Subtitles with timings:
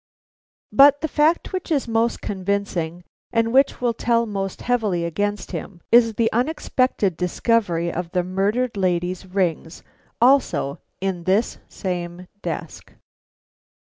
[0.71, 5.79] "But the fact which is most convincing, and which will tell most heavily against him,
[5.91, 9.83] is the unexpected discovery of the murdered lady's rings,
[10.19, 12.93] also in this same desk.